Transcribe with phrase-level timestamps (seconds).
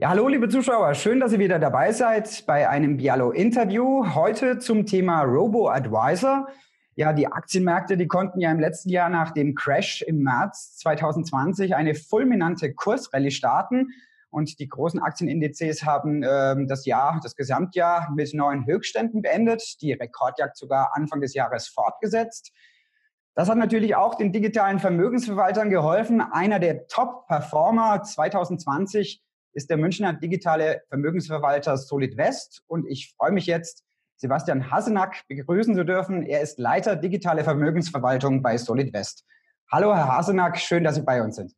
[0.00, 4.14] Ja, hallo liebe Zuschauer, schön, dass ihr wieder dabei seid bei einem Bialo-Interview.
[4.14, 6.46] Heute zum Thema Robo-Advisor.
[6.94, 11.74] Ja, die Aktienmärkte, die konnten ja im letzten Jahr nach dem Crash im März 2020
[11.74, 13.88] eine fulminante Kursrallye starten.
[14.30, 19.94] Und die großen Aktienindizes haben ähm, das Jahr, das Gesamtjahr mit neuen Höchstständen beendet, die
[19.94, 22.52] Rekordjagd sogar Anfang des Jahres fortgesetzt.
[23.34, 26.20] Das hat natürlich auch den digitalen Vermögensverwaltern geholfen.
[26.20, 32.62] Einer der Top-Performer 2020 ist der Münchner digitale Vermögensverwalter Solid West.
[32.66, 33.84] Und ich freue mich jetzt,
[34.16, 36.24] Sebastian Hasenack begrüßen zu dürfen.
[36.24, 39.24] Er ist Leiter digitale Vermögensverwaltung bei Solid West.
[39.70, 41.54] Hallo, Herr Hasenack, schön, dass Sie bei uns sind.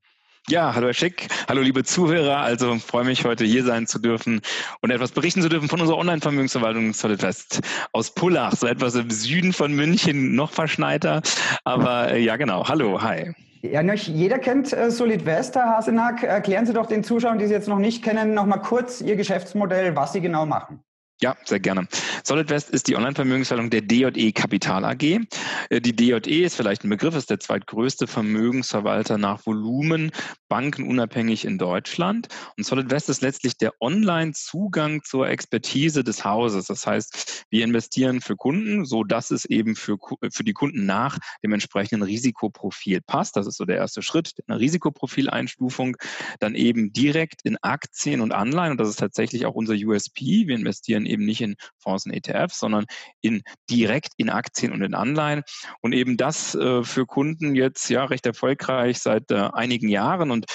[0.48, 2.38] Ja, hallo Herr Schick, hallo liebe Zuhörer.
[2.38, 4.40] Also freue mich heute hier sein zu dürfen
[4.80, 7.60] und etwas berichten zu dürfen von unserer Online-Vermögensverwaltung Solid West
[7.92, 11.22] aus Pullach, so etwas im Süden von München, noch verschneiter.
[11.64, 12.66] Aber äh, ja, genau.
[12.66, 13.32] Hallo, hi.
[13.62, 16.22] Ja, jeder kennt äh, Solid West, Herr Hasenack.
[16.22, 19.16] Erklären Sie doch den Zuschauern, die Sie jetzt noch nicht kennen, noch mal kurz Ihr
[19.16, 20.82] Geschäftsmodell, was Sie genau machen.
[21.22, 21.86] Ja, sehr gerne.
[22.24, 25.20] SolidWest ist die Online-Vermögensverwaltung der DJE Kapital AG.
[25.68, 30.12] Äh, die DJE ist vielleicht ein Begriff, ist der zweitgrößte Vermögensverwalter nach Volumen,
[30.48, 32.28] bankenunabhängig in Deutschland.
[32.56, 36.64] Und SolidWest ist letztlich der Online-Zugang zur Expertise des Hauses.
[36.66, 39.98] Das heißt, wir investieren für Kunden, so dass es eben für,
[40.32, 43.36] für die Kunden nach dem entsprechenden Risikoprofil passt.
[43.36, 45.98] Das ist so der erste Schritt, eine Risikoprofileinstufung.
[46.38, 48.72] Dann eben direkt in Aktien und Anleihen.
[48.72, 50.46] Und das ist tatsächlich auch unser USP.
[50.46, 52.86] Wir investieren eben nicht in Fonds und ETFs, sondern
[53.20, 55.42] in direkt in Aktien und in Anleihen.
[55.80, 60.46] Und eben das äh, für Kunden jetzt ja recht erfolgreich seit äh, einigen Jahren und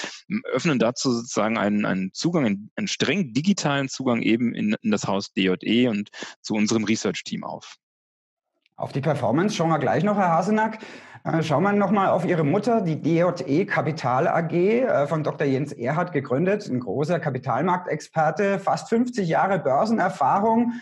[0.44, 5.06] öffnen dazu sozusagen einen, einen Zugang, einen, einen streng digitalen Zugang eben in, in das
[5.06, 6.10] Haus DJE und
[6.42, 7.76] zu unserem Research-Team auf.
[8.78, 10.80] Auf die Performance schauen wir gleich noch, Herr Hasenack.
[11.24, 15.46] Äh, schauen wir nochmal auf Ihre Mutter, die DJE Kapital AG, äh, von Dr.
[15.46, 20.74] Jens Erhard gegründet, ein großer Kapitalmarktexperte, fast 50 Jahre Börsenerfahrung.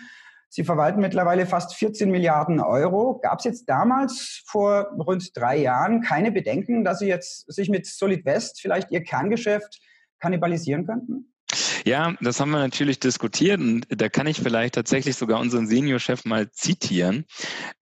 [0.48, 3.21] Sie verwalten mittlerweile fast 14 Milliarden Euro.
[3.22, 7.87] Gab es jetzt damals vor rund drei Jahren keine Bedenken, dass Sie jetzt sich mit
[7.87, 9.81] Solid West vielleicht Ihr Kerngeschäft
[10.19, 11.33] kannibalisieren könnten?
[11.87, 16.25] Ja, das haben wir natürlich diskutiert und da kann ich vielleicht tatsächlich sogar unseren Seniorchef
[16.25, 17.27] mal zitieren.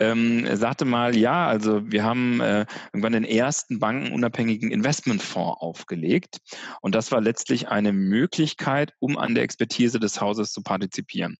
[0.00, 6.38] Ähm, er sagte mal, ja, also wir haben äh, irgendwann den ersten bankenunabhängigen Investmentfonds aufgelegt
[6.80, 11.36] und das war letztlich eine Möglichkeit, um an der Expertise des Hauses zu partizipieren.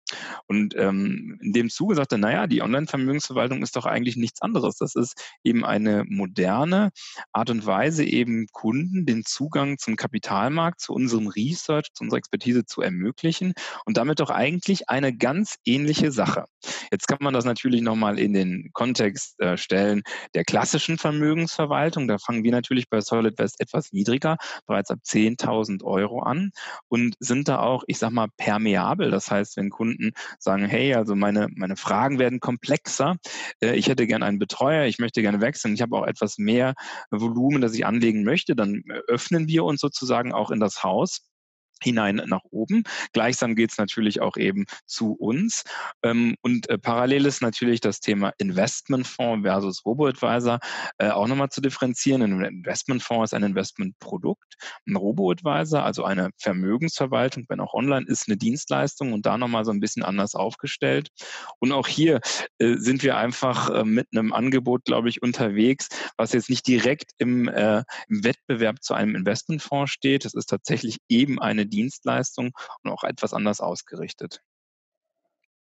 [0.47, 4.77] Und ähm, in dem Zuge sagte, naja, die Online-Vermögensverwaltung ist doch eigentlich nichts anderes.
[4.77, 6.93] Das ist eben eine moderne
[7.33, 12.52] Art und Weise, eben Kunden den Zugang zum Kapitalmarkt, zu unserem Research, zu unserer Expertise
[12.53, 13.55] Expertise zu ermöglichen
[13.85, 16.45] und damit doch eigentlich eine ganz ähnliche Sache.
[16.91, 20.03] Jetzt kann man das natürlich nochmal in den Kontext äh, stellen
[20.35, 22.07] der klassischen Vermögensverwaltung.
[22.09, 24.37] Da fangen wir natürlich bei Solid West etwas niedriger,
[24.67, 26.51] bereits ab 10.000 Euro an
[26.89, 29.11] und sind da auch, ich sag mal, permeabel.
[29.11, 33.17] Das heißt, wenn Kunden sagen, hey, also meine, meine Fragen werden komplexer,
[33.61, 36.75] äh, ich hätte gerne einen Betreuer, ich möchte gerne wechseln, ich habe auch etwas mehr
[37.11, 41.32] Volumen, das ich anlegen möchte, dann öffnen wir uns sozusagen auch in das Haus
[41.83, 42.85] hinein nach oben.
[43.13, 45.65] Gleichsam geht es natürlich auch eben zu uns.
[46.03, 50.59] Ähm, und äh, parallel ist natürlich das Thema Investmentfonds versus Robo-Advisor
[50.99, 52.23] äh, auch nochmal zu differenzieren.
[52.23, 54.55] Ein Investmentfonds ist ein Investmentprodukt.
[54.87, 59.73] Ein Robo-Advisor, also eine Vermögensverwaltung, wenn auch online, ist eine Dienstleistung und da nochmal so
[59.73, 61.09] ein bisschen anders aufgestellt.
[61.59, 62.21] Und auch hier
[62.59, 67.49] äh, sind wir einfach mit einem Angebot, glaube ich, unterwegs, was jetzt nicht direkt im,
[67.49, 67.85] im
[68.25, 70.25] Wettbewerb zu einem Investmentfonds steht.
[70.25, 72.51] Das ist tatsächlich eben eine Dienstleistung
[72.83, 74.41] und auch etwas anders ausgerichtet.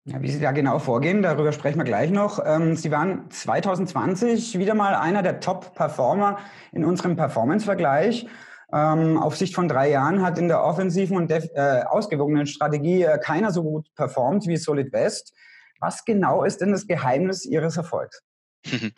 [0.04, 2.40] Ja, wie Sie da genau vorgehen, darüber sprechen wir gleich noch.
[2.42, 6.38] Ähm, Sie waren 2020 wieder mal einer der Top-Performer
[6.72, 8.26] in unserem Performance-Vergleich.
[8.72, 13.18] Ähm, auf Sicht von drei Jahren hat in der offensiven und äh, ausgewogenen Strategie äh,
[13.18, 15.34] keiner so gut performt wie Solid West.
[15.78, 18.22] Was genau ist denn das Geheimnis Ihres Erfolgs?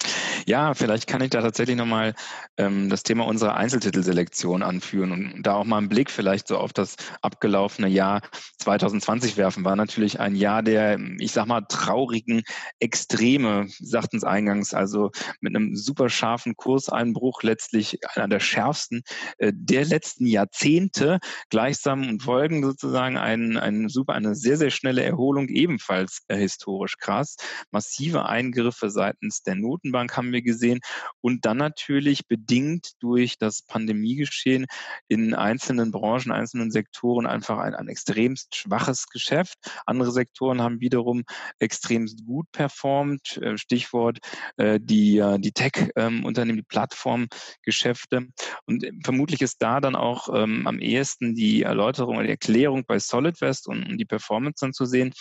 [0.47, 2.15] Ja, vielleicht kann ich da tatsächlich nochmal
[2.57, 6.73] ähm, das Thema unserer Einzeltitelselektion anführen und da auch mal einen Blick vielleicht so auf
[6.73, 8.23] das abgelaufene Jahr
[8.59, 9.65] 2020 werfen.
[9.65, 12.43] War natürlich ein Jahr der, ich sag mal, traurigen
[12.81, 15.11] Extreme, sagten es eingangs, also
[15.41, 19.03] mit einem super scharfen Kurseinbruch, letztlich einer der schärfsten
[19.39, 21.19] äh, der letzten Jahrzehnte,
[21.51, 26.97] gleichsam und folgen sozusagen ein, ein super, eine sehr, sehr schnelle Erholung, ebenfalls äh, historisch
[26.97, 27.37] krass,
[27.71, 30.81] massive Eingriffe seitens der der Notenbank haben wir gesehen
[31.21, 34.67] und dann natürlich bedingt durch das Pandemiegeschehen
[35.09, 39.59] in einzelnen Branchen, einzelnen Sektoren einfach ein, ein extremst schwaches Geschäft.
[39.87, 41.25] Andere Sektoren haben wiederum
[41.59, 43.39] extremst gut performt.
[43.39, 44.19] Äh, Stichwort
[44.57, 48.29] äh, die, die Tech-Unternehmen, die Plattformgeschäfte.
[48.67, 52.99] Und vermutlich ist da dann auch ähm, am ehesten die Erläuterung oder die Erklärung bei
[52.99, 55.13] SolidWest und, und die Performance dann zu sehen.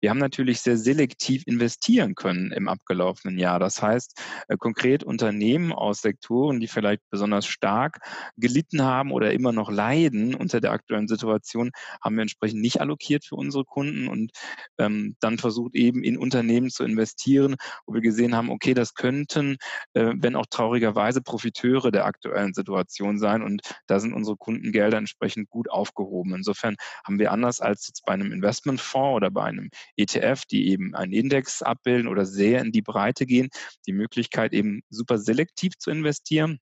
[0.00, 3.58] Wir haben natürlich sehr selektiv investieren können im abgelaufenen Jahr.
[3.58, 7.98] Das heißt, äh, konkret Unternehmen aus Sektoren, die vielleicht besonders stark
[8.36, 11.70] gelitten haben oder immer noch leiden unter der aktuellen Situation,
[12.02, 14.32] haben wir entsprechend nicht allokiert für unsere Kunden und
[14.78, 19.56] ähm, dann versucht eben in Unternehmen zu investieren, wo wir gesehen haben, okay, das könnten,
[19.94, 25.50] äh, wenn auch traurigerweise, Profiteure der aktuellen Situation sein und da sind unsere Kundengelder entsprechend
[25.50, 26.34] gut aufgehoben.
[26.34, 30.94] Insofern haben wir anders als jetzt bei einem Investmentfonds oder bei einem ETF, die eben
[30.94, 33.48] einen Index abbilden oder sehr in die Breite gehen,
[33.86, 36.58] die Möglichkeit eben super selektiv zu investieren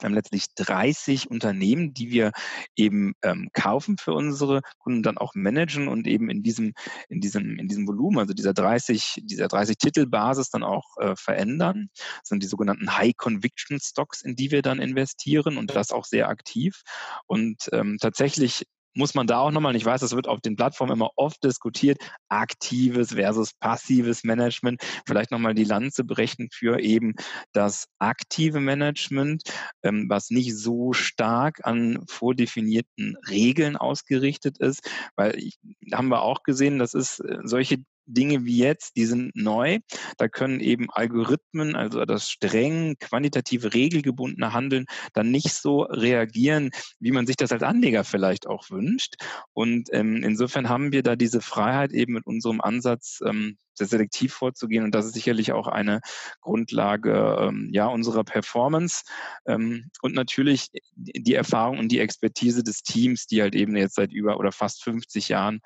[0.00, 2.32] wir haben letztlich 30 Unternehmen, die wir
[2.74, 6.72] eben ähm, kaufen für unsere Kunden, dann auch managen und eben in diesem,
[7.08, 11.90] in diesem, in diesem Volumen, also dieser 30, dieser 30 Titelbasis dann auch äh, verändern.
[11.94, 16.04] Das sind die sogenannten High Conviction Stocks, in die wir dann investieren und das auch
[16.04, 16.82] sehr aktiv.
[17.26, 18.64] Und ähm, tatsächlich
[18.94, 21.98] muss man da auch nochmal, ich weiß, das wird auf den Plattformen immer oft diskutiert,
[22.28, 27.14] aktives versus passives Management, vielleicht nochmal die Lanze brechen für eben
[27.52, 29.42] das aktive Management,
[29.82, 35.58] ähm, was nicht so stark an vordefinierten Regeln ausgerichtet ist, weil ich,
[35.92, 37.78] haben wir auch gesehen, das ist äh, solche
[38.12, 39.78] Dinge wie jetzt, die sind neu.
[40.18, 47.12] Da können eben Algorithmen, also das streng quantitative, regelgebundene Handeln, dann nicht so reagieren, wie
[47.12, 49.14] man sich das als Anleger vielleicht auch wünscht.
[49.52, 54.34] Und ähm, insofern haben wir da diese Freiheit eben mit unserem Ansatz, ähm, sehr selektiv
[54.34, 54.84] vorzugehen.
[54.84, 56.00] Und das ist sicherlich auch eine
[56.40, 59.02] Grundlage ähm, ja, unserer Performance.
[59.46, 64.12] Ähm, und natürlich die Erfahrung und die Expertise des Teams, die halt eben jetzt seit
[64.12, 65.60] über oder fast 50 Jahren,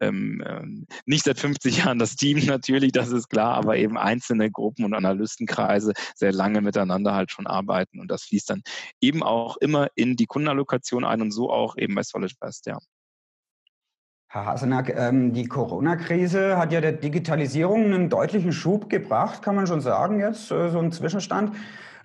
[0.00, 4.50] ähm, ähm, nicht seit 50 Jahren das Team natürlich, das ist klar, aber eben einzelne
[4.50, 8.00] Gruppen und Analystenkreise sehr lange miteinander halt schon arbeiten.
[8.00, 8.62] Und das fließt dann
[9.00, 12.78] eben auch immer in die Kundenallokation ein und so auch eben bei SolidWest, ja.
[14.28, 19.68] Herr Hasenack, ähm, die Corona-Krise hat ja der Digitalisierung einen deutlichen Schub gebracht, kann man
[19.68, 21.54] schon sagen jetzt, äh, so ein Zwischenstand.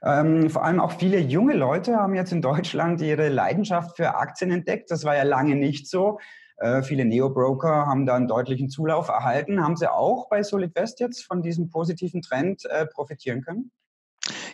[0.04, 4.52] Ähm, vor allem auch viele junge Leute haben jetzt in Deutschland ihre Leidenschaft für Aktien
[4.52, 4.92] entdeckt.
[4.92, 6.20] Das war ja lange nicht so.
[6.58, 9.64] Äh, viele Neo-Broker haben da einen deutlichen Zulauf erhalten.
[9.64, 13.72] Haben Sie auch bei SolidWest jetzt von diesem positiven Trend äh, profitieren können?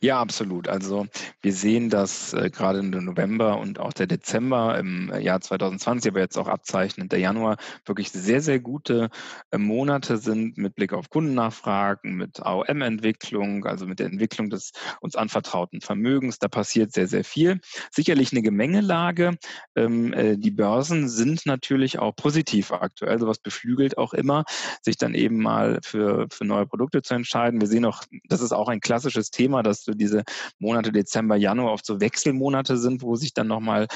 [0.02, 0.68] Ja, absolut.
[0.68, 1.08] Also
[1.42, 6.12] wir sehen, dass äh, gerade im November und auch der Dezember im äh, Jahr 2020,
[6.12, 9.10] aber jetzt auch abzeichnend der Januar, wirklich sehr, sehr gute
[9.52, 14.72] äh, Monate sind mit Blick auf Kundennachfragen, mit AOM-Entwicklung, also mit der Entwicklung des
[15.02, 16.38] uns anvertrauten Vermögens.
[16.40, 17.60] Da passiert sehr, sehr viel.
[17.92, 19.38] Sicherlich eine Gemengelage.
[19.76, 23.20] Ähm, äh, die Börsen sind natürlich auch positiv aktuell.
[23.20, 24.44] Sowas beflügelt auch immer,
[24.82, 27.60] sich dann eben mal für, für neue Produkte zu entscheiden.
[27.62, 30.24] Wir sehen auch, das ist auch ein klassisches Thema, dass so diese
[30.60, 33.88] Monate Dezember, Januar oft so Wechselmonate sind, wo sich dann nochmal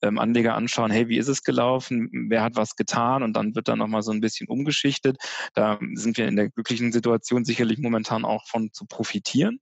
[0.00, 3.68] ähm, Anleger anschauen, hey, wie ist es gelaufen, wer hat was getan und dann wird
[3.68, 5.18] dann nochmal so ein bisschen umgeschichtet.
[5.54, 9.60] Da sind wir in der glücklichen Situation sicherlich momentan auch von zu profitieren.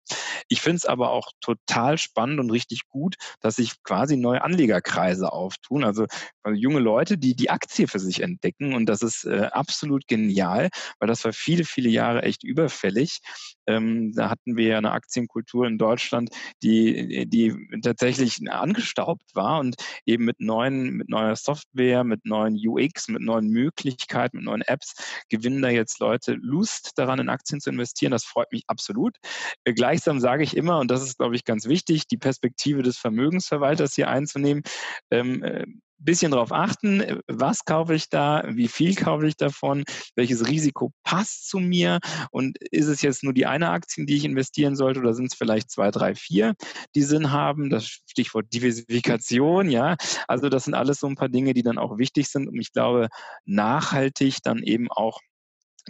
[0.49, 5.33] Ich finde es aber auch total spannend und richtig gut, dass sich quasi neue Anlegerkreise
[5.33, 6.07] auftun, also,
[6.43, 10.69] also junge Leute, die die Aktie für sich entdecken und das ist äh, absolut genial,
[10.99, 13.21] weil das war viele, viele Jahre echt überfällig.
[13.69, 16.31] Ähm, da hatten wir ja eine Aktienkultur in Deutschland,
[16.63, 19.77] die, die tatsächlich angestaubt war und
[20.07, 24.95] eben mit neuen, mit neuer Software, mit neuen UX, mit neuen Möglichkeiten, mit neuen Apps
[25.29, 28.13] gewinnen da jetzt Leute Lust daran, in Aktien zu investieren.
[28.13, 29.17] Das freut mich absolut.
[29.65, 32.99] Äh, gleichsam sage ich immer, und das ist, glaube ich, ganz wichtig, die Perspektive des
[32.99, 34.63] Vermögensverwalters hier einzunehmen.
[35.11, 35.67] Ähm, äh,
[35.99, 41.49] bisschen darauf achten, was kaufe ich da, wie viel kaufe ich davon, welches Risiko passt
[41.49, 41.99] zu mir
[42.31, 45.33] und ist es jetzt nur die eine Aktie, in die ich investieren sollte oder sind
[45.33, 46.55] es vielleicht zwei, drei, vier,
[46.95, 51.55] die Sinn haben, das Stichwort Diversifikation, ja, also das sind alles so ein paar Dinge,
[51.55, 53.09] die dann auch wichtig sind und ich glaube,
[53.45, 55.21] nachhaltig dann eben auch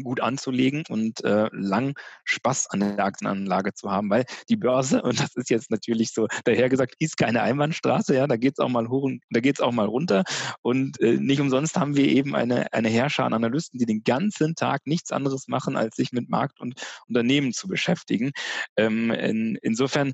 [0.02, 5.20] gut anzulegen und äh, lang Spaß an der Aktienanlage zu haben, weil die Börse, und
[5.20, 9.02] das ist jetzt natürlich so dahergesagt, ist keine Einbahnstraße, ja, da geht's auch mal hoch
[9.02, 10.24] und da geht's auch mal runter.
[10.62, 14.54] Und äh, nicht umsonst haben wir eben eine, eine Herrscher an Analysten, die den ganzen
[14.54, 18.32] Tag nichts anderes machen, als sich mit Markt und Unternehmen zu beschäftigen.
[18.76, 20.12] Ähm, in, insofern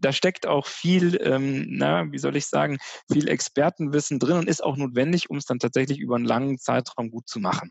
[0.00, 2.78] da steckt auch viel, ähm, na, wie soll ich sagen,
[3.10, 7.10] viel Expertenwissen drin und ist auch notwendig, um es dann tatsächlich über einen langen Zeitraum
[7.10, 7.70] gut zu machen.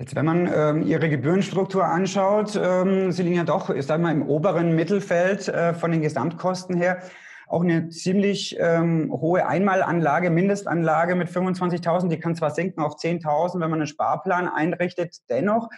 [0.00, 4.12] Jetzt, wenn man ähm, Ihre Gebührenstruktur anschaut, ähm, Sie liegen ja doch, ich sage mal,
[4.12, 7.02] im oberen Mittelfeld äh, von den Gesamtkosten her.
[7.48, 13.54] Auch eine ziemlich ähm, hohe Einmalanlage, Mindestanlage mit 25.000, die kann zwar sinken auf 10.000,
[13.54, 15.16] wenn man einen Sparplan einrichtet.
[15.28, 15.68] Dennoch,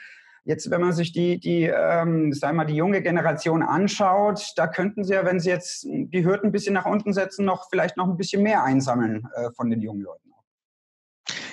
[0.44, 4.66] jetzt, wenn man sich die, die, ähm, sagen wir mal, die junge Generation anschaut, da
[4.66, 7.96] könnten Sie ja, wenn Sie jetzt die Hürden ein bisschen nach unten setzen, noch vielleicht
[7.96, 10.29] noch ein bisschen mehr einsammeln äh, von den jungen Leuten.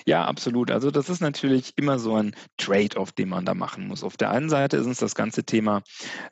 [0.07, 0.71] Ja, absolut.
[0.71, 4.05] Also das ist natürlich immer so ein Trade-off, den man da machen muss.
[4.05, 5.83] Auf der einen Seite ist uns das ganze Thema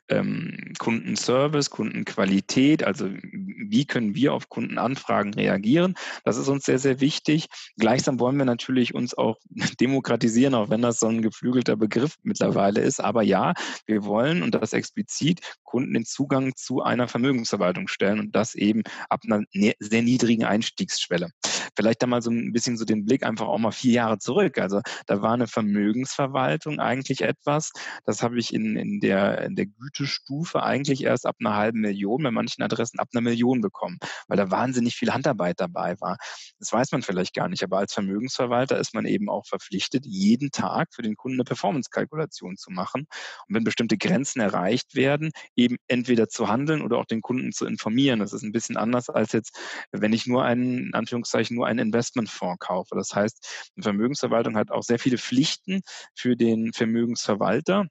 [0.08, 5.94] ähm, Kundenservice, Kundenqualität, also wie können wir auf Kundenanfragen reagieren.
[6.24, 7.48] Das ist uns sehr, sehr wichtig.
[7.76, 9.36] Gleichsam wollen wir natürlich uns auch
[9.78, 13.04] demokratisieren, auch wenn das so ein geflügelter Begriff mittlerweile ist.
[13.04, 13.52] Aber ja,
[13.84, 18.84] wir wollen und das explizit Kunden den Zugang zu einer Vermögensverwaltung stellen und das eben
[19.10, 21.28] ab einer ne-, sehr niedrigen Einstiegsschwelle.
[21.76, 24.58] Vielleicht da mal so ein bisschen so den Blick einfach auch mal vier Jahre zurück.
[24.58, 27.72] Also da war eine Vermögensverwaltung eigentlich etwas,
[28.04, 32.22] das habe ich in, in, der, in der Gütestufe eigentlich erst ab einer halben Million,
[32.22, 36.16] bei manchen Adressen ab einer Million bekommen, weil da wahnsinnig viel Handarbeit dabei war.
[36.58, 40.50] Das weiß man vielleicht gar nicht, aber als Vermögensverwalter ist man eben auch verpflichtet, jeden
[40.50, 43.06] Tag für den Kunden eine Performance-Kalkulation zu machen.
[43.48, 47.66] Und wenn bestimmte Grenzen erreicht werden, eben entweder zu handeln oder auch den Kunden zu
[47.66, 48.20] informieren.
[48.20, 49.58] Das ist ein bisschen anders als jetzt,
[49.92, 52.94] wenn ich nur einen, in Anführungszeichen, nur einen Investmentfonds kaufe.
[52.96, 55.82] Das heißt, eine Vermögensverwaltung hat auch sehr viele Pflichten
[56.14, 57.86] für den Vermögensverwalter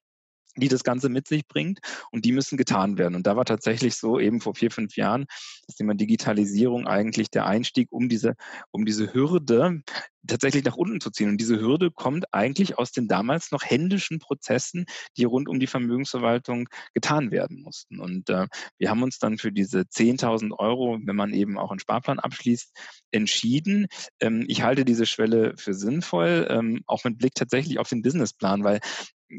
[0.58, 1.80] die das Ganze mit sich bringt
[2.12, 3.16] und die müssen getan werden.
[3.16, 5.26] Und da war tatsächlich so eben vor vier, fünf Jahren
[5.68, 8.36] das Thema Digitalisierung eigentlich der Einstieg, um diese,
[8.72, 9.82] um diese Hürde
[10.28, 11.30] tatsächlich nach unten zu ziehen.
[11.30, 14.86] Und diese Hürde kommt eigentlich aus den damals noch händischen Prozessen,
[15.18, 18.00] die rund um die Vermögensverwaltung getan werden mussten.
[18.00, 21.80] Und äh, wir haben uns dann für diese 10.000 Euro, wenn man eben auch einen
[21.80, 22.76] Sparplan abschließt,
[23.12, 23.88] entschieden.
[24.20, 28.64] Ähm, ich halte diese Schwelle für sinnvoll, ähm, auch mit Blick tatsächlich auf den Businessplan,
[28.64, 28.80] weil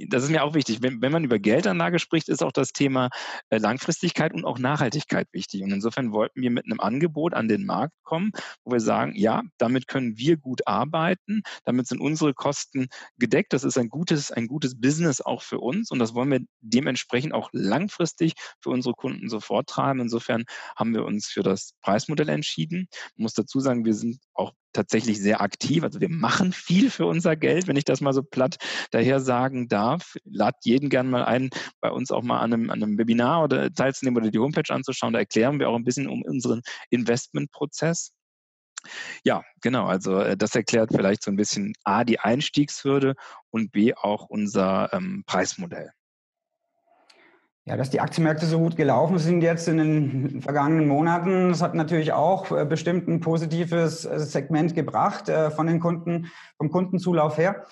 [0.09, 0.83] das ist mir auch wichtig.
[0.83, 3.09] Wenn, wenn man über Geldanlage spricht, ist auch das Thema
[3.51, 5.63] äh, Langfristigkeit und auch Nachhaltigkeit wichtig.
[5.63, 8.33] Und insofern wollten wir mit einem Angebot an den Markt kommen,
[8.65, 10.76] wo wir sagen, ja, damit können wir gut arbeiten,
[11.65, 13.53] damit sind unsere Kosten gedeckt.
[13.53, 17.33] Das ist ein gutes, ein gutes Business auch für uns und das wollen wir dementsprechend
[17.35, 20.01] auch langfristig für unsere Kunden sofort treiben.
[20.01, 20.45] Insofern
[20.77, 22.89] haben wir uns für das Preismodell entschieden.
[23.15, 25.83] Ich muss dazu sagen, wir sind auch tatsächlich sehr aktiv.
[25.83, 28.57] Also wir machen viel für unser Geld, wenn ich das mal so platt
[28.91, 30.17] daher sagen darf.
[30.25, 33.73] Lad jeden gern mal ein, bei uns auch mal an einem, an einem Webinar oder
[33.73, 35.15] teilzunehmen oder die Homepage anzuschauen.
[35.15, 38.13] Da erklären wir auch ein bisschen um unseren Investmentprozess.
[39.25, 39.87] Ja, genau.
[39.87, 43.15] Also äh, das erklärt vielleicht so ein bisschen A, die Einstiegshürde
[43.51, 45.93] und B, auch unser ähm, Preismodell.
[47.69, 51.75] Ja, dass die Aktienmärkte so gut gelaufen sind jetzt in den vergangenen Monaten, das hat
[51.75, 57.39] natürlich auch äh, bestimmt ein positives äh, Segment gebracht äh, von den Kunden, vom Kundenzulauf
[57.39, 57.67] her.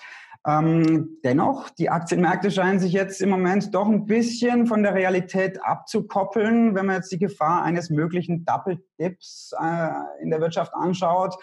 [0.47, 5.63] Ähm, dennoch, die Aktienmärkte scheinen sich jetzt im Moment doch ein bisschen von der Realität
[5.63, 9.89] abzukoppeln, wenn man jetzt die Gefahr eines möglichen Double Dips äh,
[10.21, 11.35] in der Wirtschaft anschaut.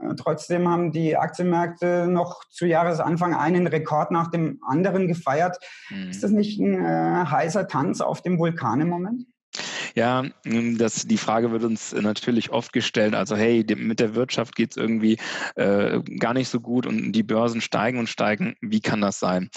[0.00, 5.58] Äh, trotzdem haben die Aktienmärkte noch zu Jahresanfang einen Rekord nach dem anderen gefeiert.
[5.90, 6.08] Mhm.
[6.08, 9.26] Ist das nicht ein äh, heißer Tanz auf dem Vulkan im Moment?
[9.96, 13.14] Ja, das, die Frage wird uns natürlich oft gestellt.
[13.14, 15.16] Also, hey, mit der Wirtschaft geht es irgendwie
[15.54, 18.56] äh, gar nicht so gut und die Börsen steigen und steigen.
[18.60, 19.48] Wie kann das sein?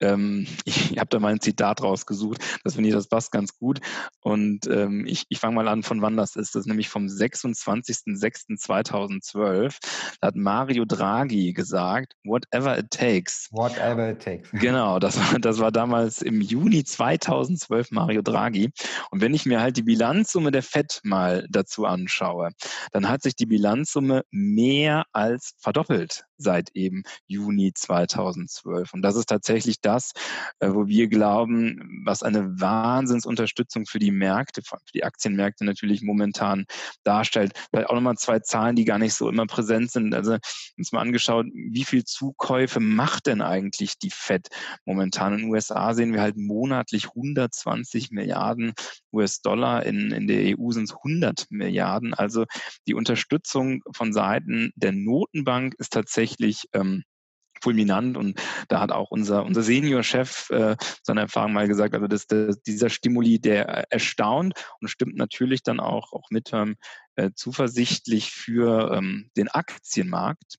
[0.00, 2.42] Ähm, ich habe da mal ein Zitat rausgesucht.
[2.64, 3.80] Das finde ich, das passt ganz gut.
[4.22, 6.54] Und ähm, ich, ich fange mal an, von wann das ist.
[6.54, 9.76] Das ist nämlich vom 26.06.2012.
[10.22, 13.48] Da hat Mario Draghi gesagt, whatever it takes.
[13.50, 14.48] Whatever it takes.
[14.62, 18.70] Genau, das war, das war damals im Juni 2012 Mario Draghi.
[19.10, 22.50] Und wenn ich mir halt die die Bilanzsumme der FED mal dazu anschaue,
[22.92, 28.92] dann hat sich die Bilanzsumme mehr als verdoppelt seit eben Juni 2012.
[28.92, 30.12] Und das ist tatsächlich das,
[30.60, 36.66] äh, wo wir glauben, was eine Wahnsinnsunterstützung für die Märkte, für die Aktienmärkte natürlich momentan
[37.04, 37.52] darstellt.
[37.70, 40.14] Vielleicht auch nochmal zwei Zahlen, die gar nicht so immer präsent sind.
[40.14, 40.36] Also
[40.76, 44.48] uns mal angeschaut, wie viel Zukäufe macht denn eigentlich die FED
[44.84, 45.34] momentan?
[45.34, 48.72] In den USA sehen wir halt monatlich 120 Milliarden
[49.12, 49.84] US-Dollar.
[49.84, 52.14] In, in der EU sind es 100 Milliarden.
[52.14, 52.46] Also
[52.86, 57.04] die Unterstützung von Seiten der Notenbank ist tatsächlich tatsächlich ähm,
[57.62, 62.26] fulminant und da hat auch unser, unser Seniorchef äh, seine Erfahrung mal gesagt, also das,
[62.26, 66.74] das, dieser Stimuli, der erstaunt und stimmt natürlich dann auch, auch mit ähm,
[67.14, 70.56] äh, zuversichtlich für ähm, den Aktienmarkt.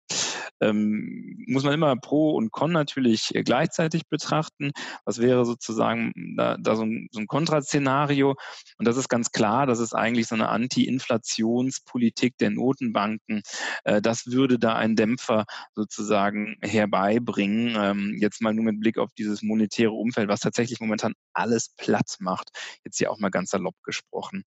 [0.62, 4.71] Ähm, muss man immer Pro und Con natürlich gleichzeitig betrachten.
[5.05, 8.35] Was wäre sozusagen da, da so ein, so ein Kontraszenario?
[8.77, 13.41] Und das ist ganz klar, das ist eigentlich so eine Anti-Inflationspolitik der Notenbanken.
[13.83, 15.45] Äh, das würde da einen Dämpfer
[15.75, 17.75] sozusagen herbeibringen.
[17.77, 22.17] Ähm, jetzt mal nur mit Blick auf dieses monetäre Umfeld, was tatsächlich momentan alles platt
[22.19, 22.50] macht.
[22.83, 24.43] Jetzt hier auch mal ganz salopp gesprochen.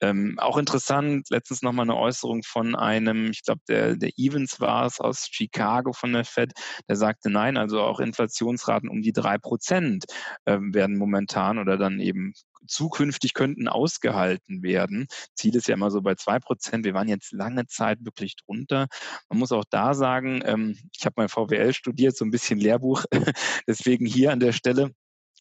[0.00, 4.86] Ähm, auch interessant, letztens nochmal eine Äußerung von einem, ich glaube, der, der Evans war
[4.86, 6.52] es aus Chicago von der Fed,
[6.88, 10.04] der sagte, nein, also auch Inflationsraten um die drei Prozent
[10.44, 12.32] äh, werden momentan oder dann eben
[12.66, 15.06] zukünftig könnten ausgehalten werden.
[15.34, 16.84] Ziel ist ja immer so bei zwei Prozent.
[16.84, 18.88] Wir waren jetzt lange Zeit wirklich drunter.
[19.28, 23.04] Man muss auch da sagen, ähm, ich habe mal VWL studiert, so ein bisschen Lehrbuch.
[23.66, 24.92] Deswegen hier an der Stelle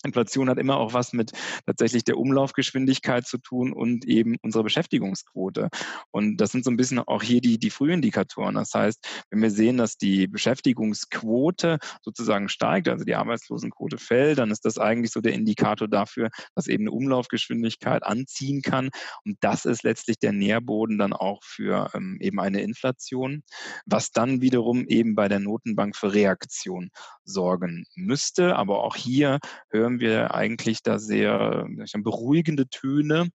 [0.04, 1.32] Inflation hat immer auch was mit
[1.66, 5.70] tatsächlich der Umlaufgeschwindigkeit zu tun und eben unserer Beschäftigungsquote.
[6.12, 8.56] Und das sind so ein bisschen auch hier die, die Frühindikatoren.
[8.56, 14.52] Das heißt, wenn wir sehen, dass die Beschäftigungsquote sozusagen steigt, also die Arbeitslosenquote fällt, dann
[14.52, 18.90] ist das eigentlich so der Indikator dafür, dass eben eine Umlaufgeschwindigkeit anziehen kann.
[19.26, 23.44] Und das ist letztlich der Nährboden dann auch für ähm, eben eine Inflation,
[23.86, 26.90] was dann wiederum eben bei der Notenbank für Reaktion
[27.24, 28.56] sorgen müsste.
[28.56, 29.40] Aber auch hier
[29.70, 31.66] hören hören wir eigentlich da sehr
[31.98, 33.30] beruhigende Töne.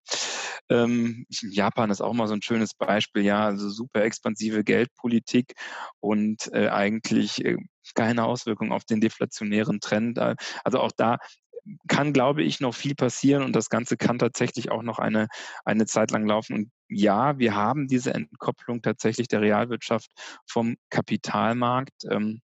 [0.68, 5.54] Ähm, Japan ist auch mal so ein schönes Beispiel, ja, also super expansive Geldpolitik
[6.00, 7.56] und äh, eigentlich äh,
[7.94, 10.18] keine Auswirkung auf den deflationären Trend.
[10.18, 11.18] Also auch da
[11.88, 15.28] kann, glaube ich, noch viel passieren und das Ganze kann tatsächlich auch noch eine,
[15.64, 16.54] eine Zeit lang laufen.
[16.54, 20.10] Und ja, wir haben diese Entkopplung tatsächlich der Realwirtschaft
[20.46, 22.04] vom Kapitalmarkt.
[22.10, 22.40] Ähm,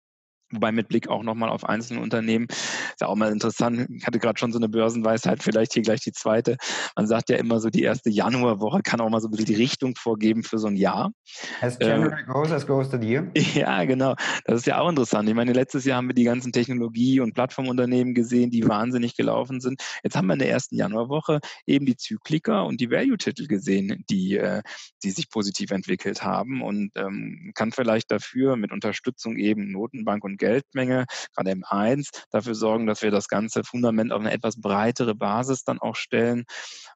[0.51, 4.17] Wobei mit Blick auch nochmal auf einzelne Unternehmen, ist ja auch mal interessant, ich hatte
[4.17, 6.55] gerade schon so eine Börsenweisheit, vielleicht hier gleich die zweite.
[6.95, 9.55] Man sagt ja immer so, die erste Januarwoche kann auch mal so ein bisschen die
[9.55, 11.11] Richtung vorgeben für so ein Jahr.
[11.59, 13.29] As January äh, goes, as goes the year.
[13.57, 14.15] Ja, genau.
[14.45, 15.27] Das ist ja auch interessant.
[15.27, 19.59] Ich meine, letztes Jahr haben wir die ganzen Technologie- und Plattformunternehmen gesehen, die wahnsinnig gelaufen
[19.59, 19.81] sind.
[20.03, 24.37] Jetzt haben wir in der ersten Januarwoche eben die Zykliker und die Value-Titel gesehen, die,
[24.37, 24.61] äh,
[25.03, 30.36] die sich positiv entwickelt haben und ähm, kann vielleicht dafür mit Unterstützung eben Notenbank und
[30.37, 35.63] Geldmenge, gerade M1, dafür sorgen, dass wir das ganze Fundament auf eine etwas breitere Basis
[35.63, 36.45] dann auch stellen.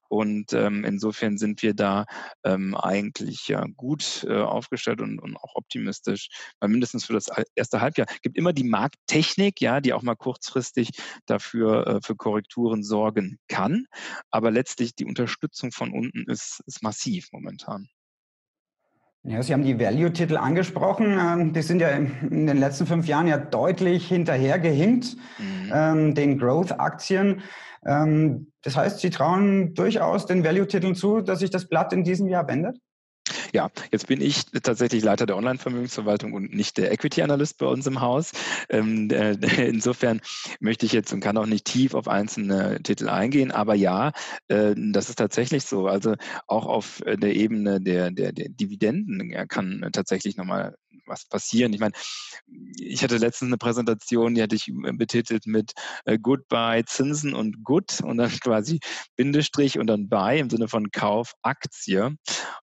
[0.08, 2.04] Und ähm, insofern sind wir da
[2.44, 6.28] ähm, eigentlich ja gut äh, aufgestellt und, und auch optimistisch,
[6.60, 10.90] weil mindestens für das erste Halbjahr gibt immer die Markttechnik, ja, die auch mal kurzfristig
[11.26, 13.86] dafür äh, für Korrekturen sorgen kann.
[14.30, 17.88] Aber letztlich die Unterstützung von unten ist, ist massiv momentan.
[19.24, 21.16] Ja, Sie haben die Value-Titel angesprochen.
[21.18, 25.72] Ähm, die sind ja in den letzten fünf Jahren ja deutlich hinterhergehinkt, mhm.
[25.72, 27.42] ähm, den Growth-Aktien.
[27.86, 32.26] Ähm, das heißt, Sie trauen durchaus den Value-Titeln zu, dass sich das Blatt in diesem
[32.28, 32.78] Jahr wendet?
[33.52, 38.00] Ja, jetzt bin ich tatsächlich Leiter der Online-Vermögensverwaltung und nicht der Equity-Analyst bei uns im
[38.00, 38.32] Haus.
[38.70, 39.32] Ähm, äh,
[39.68, 40.22] insofern
[40.60, 44.12] möchte ich jetzt und kann auch nicht tief auf einzelne Titel eingehen, aber ja,
[44.48, 45.86] äh, das ist tatsächlich so.
[45.86, 46.14] Also
[46.46, 50.74] auch auf der Ebene der, der, der Dividenden kann tatsächlich nochmal
[51.06, 51.72] was passieren.
[51.72, 51.92] Ich meine,
[52.78, 55.72] ich hatte letztens eine Präsentation, die hatte ich betitelt mit
[56.04, 58.80] äh, Goodbye Zinsen und Good und dann quasi
[59.16, 62.16] Bindestrich und dann Buy im Sinne von Kauf Aktie.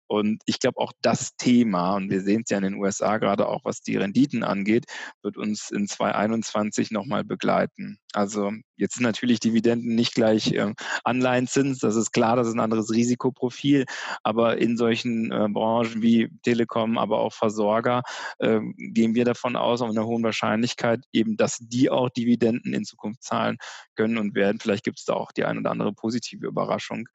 [0.09, 3.47] Und ich glaube auch das Thema, und wir sehen es ja in den USA gerade
[3.47, 4.85] auch, was die Renditen angeht,
[5.21, 7.99] wird uns in 2021 nochmal begleiten.
[8.13, 12.59] Also jetzt sind natürlich Dividenden nicht gleich äh, Anleihenzins, das ist klar, das ist ein
[12.59, 13.85] anderes Risikoprofil,
[14.23, 18.01] aber in solchen äh, Branchen wie Telekom, aber auch Versorger
[18.39, 22.83] äh, gehen wir davon aus, auf einer hohen Wahrscheinlichkeit eben, dass die auch Dividenden in
[22.83, 23.57] Zukunft zahlen
[23.95, 24.59] können und werden.
[24.59, 27.07] Vielleicht gibt es da auch die ein oder andere positive Überraschung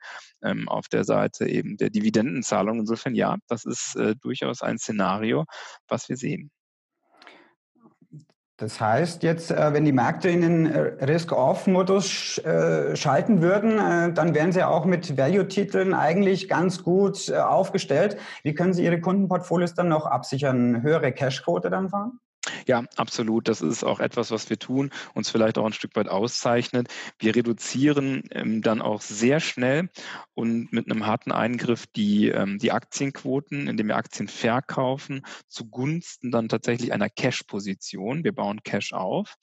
[0.45, 2.84] ähm, auf der Seite eben der Dividendenzahlung.
[2.85, 5.45] Insofern ja, das ist äh, durchaus ein Szenario,
[5.89, 6.51] was wir sehen.
[8.57, 14.35] Das heißt jetzt, äh, wenn die Märkte in den äh, Risk-Off-Modus äh, schalten würden, dann
[14.35, 18.17] wären sie auch mit Value-Titeln eigentlich ganz gut aufgestellt.
[18.45, 20.83] Wie können Sie Ihre Kundenportfolios dann noch absichern?
[20.83, 22.21] Höhere Cashquote dann fahren?
[22.67, 23.49] Ja, absolut.
[23.49, 26.89] Das ist auch etwas, was wir tun, uns vielleicht auch ein Stück weit auszeichnet.
[27.19, 29.89] Wir reduzieren ähm, dann auch sehr schnell
[30.35, 36.49] und mit einem harten Eingriff die, ähm, die Aktienquoten, indem wir Aktien verkaufen, zugunsten dann
[36.49, 38.25] tatsächlich einer Cash-Position.
[38.25, 39.35] Wir bauen Cash auf.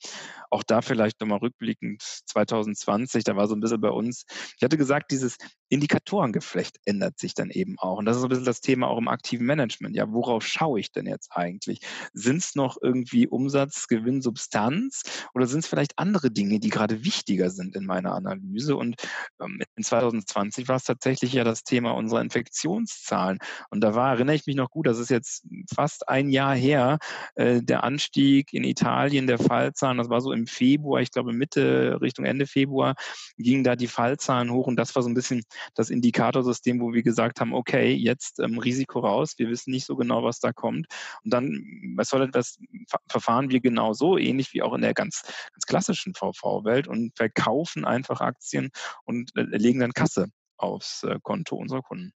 [0.50, 4.24] Auch da vielleicht nochmal rückblickend 2020, da war so ein bisschen bei uns,
[4.56, 5.38] ich hatte gesagt, dieses
[5.70, 7.96] Indikatorengeflecht ändert sich dann eben auch.
[7.98, 9.96] Und das ist so ein bisschen das Thema auch im aktiven Management.
[9.96, 11.80] Ja, worauf schaue ich denn jetzt eigentlich?
[12.12, 12.91] Sind es noch irgendwie
[13.28, 15.02] Umsatz, Gewinn, Substanz
[15.34, 18.76] oder sind es vielleicht andere Dinge, die gerade wichtiger sind in meiner Analyse?
[18.76, 18.96] Und
[19.40, 23.38] ähm, in 2020 war es tatsächlich ja das Thema unserer Infektionszahlen.
[23.70, 26.98] Und da war, erinnere ich mich noch gut, das ist jetzt fast ein Jahr her,
[27.34, 31.98] äh, der Anstieg in Italien der Fallzahlen, das war so im Februar, ich glaube Mitte,
[32.00, 32.94] Richtung Ende Februar,
[33.36, 35.42] gingen da die Fallzahlen hoch und das war so ein bisschen
[35.74, 39.96] das Indikatorsystem, wo wir gesagt haben, okay, jetzt ähm, Risiko raus, wir wissen nicht so
[39.96, 40.86] genau, was da kommt.
[41.24, 42.58] Und dann, was soll das,
[43.08, 47.84] verfahren wir genau so, ähnlich wie auch in der ganz, ganz klassischen VV-Welt und verkaufen
[47.84, 48.70] einfach Aktien
[49.04, 52.12] und äh, legen dann Kasse aufs äh, Konto unserer Kunden.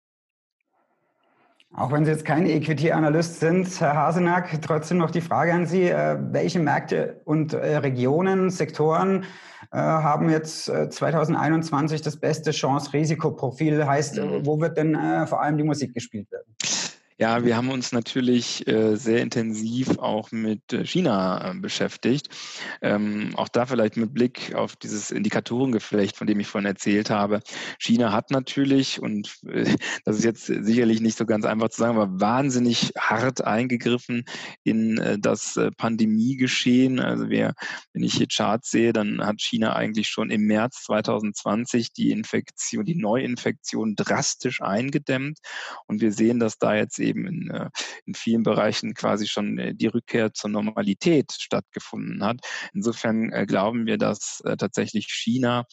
[1.77, 5.88] Auch wenn Sie jetzt kein Equity-Analyst sind, Herr Hasenack, trotzdem noch die Frage an Sie.
[5.88, 9.24] Äh, welche Märkte und Regionen, Sektoren
[9.72, 13.85] haben jetzt 2021 das beste Chance-Risikoprofil?
[13.85, 14.46] Heißt, mhm.
[14.46, 14.94] wo wird denn
[15.27, 16.55] vor allem die Musik gespielt werden?
[17.16, 22.29] Ja, wir haben uns natürlich äh, sehr intensiv auch mit äh, China äh, beschäftigt.
[22.83, 27.38] Ähm, auch da vielleicht mit Blick auf dieses Indikatorengeflecht, von dem ich vorhin erzählt habe.
[27.79, 29.64] China hat natürlich, und äh,
[30.05, 34.24] das ist jetzt sicherlich nicht so ganz einfach zu sagen, aber wahnsinnig hart eingegriffen
[34.64, 36.98] in äh, das Pandemiegeschehen.
[36.98, 37.55] Also wer,
[37.92, 42.85] wenn ich hier Charts sehe, dann hat China eigentlich schon im März 2020 die Infektion,
[42.85, 45.38] die Neuinfektion drastisch eingedämmt.
[45.87, 47.71] Und wir sehen, dass da jetzt eben in, äh,
[48.07, 52.40] in vielen Bereichen quasi schon äh, die Rückkehr zur Normalität stattgefunden hat.
[52.73, 55.64] Insofern äh, glauben wir, dass tatsächlich China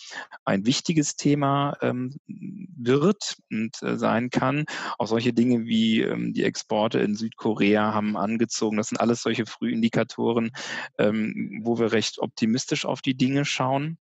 [0.45, 4.65] ein wichtiges Thema ähm, wird und sein kann.
[4.97, 8.77] Auch solche Dinge wie ähm, die Exporte in Südkorea haben angezogen.
[8.77, 10.51] Das sind alles solche Frühindikatoren,
[10.97, 13.97] ähm, wo wir recht optimistisch auf die Dinge schauen.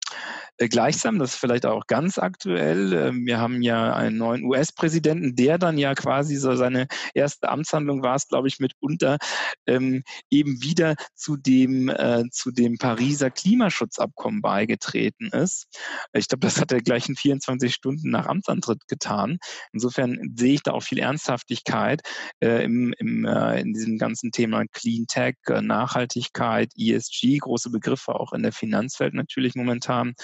[0.59, 5.79] Gleichsam, das ist vielleicht auch ganz aktuell, wir haben ja einen neuen US-Präsidenten, der dann
[5.79, 9.19] ja quasi so seine erste Amtshandlung war es, glaube ich, mitunter
[9.67, 15.67] ähm, eben wieder zu dem, äh, zu dem Pariser Klimaschutzabkommen beigetreten ist.
[16.13, 19.39] Ich glaube, das hat er gleich in 24 Stunden nach Amtsantritt getan.
[19.73, 22.01] Insofern sehe ich da auch viel Ernsthaftigkeit
[22.41, 28.15] äh, im, im, äh, in diesem ganzen Thema Clean Tech, äh, Nachhaltigkeit, ESG, große Begriffe
[28.15, 30.15] auch in der Finanzwelt natürlich momentan.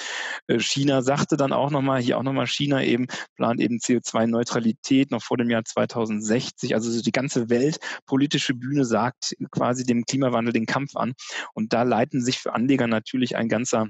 [0.47, 3.07] Äh, China sagte dann auch nochmal, hier auch nochmal China eben,
[3.37, 6.75] plant eben CO2-Neutralität noch vor dem Jahr 2060.
[6.75, 11.15] Also die ganze weltpolitische Bühne sagt quasi dem Klimawandel den Kampf an.
[11.55, 13.89] Und da leiten sich für Anleger natürlich ein ganzer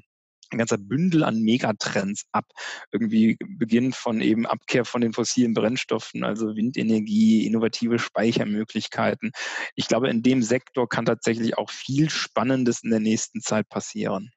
[0.52, 2.44] ein ganzer Bündel an Megatrends ab.
[2.90, 9.32] Irgendwie beginnt von eben Abkehr von den fossilen Brennstoffen, also Windenergie, innovative Speichermöglichkeiten.
[9.74, 14.30] Ich glaube, in dem Sektor kann tatsächlich auch viel Spannendes in der nächsten Zeit passieren.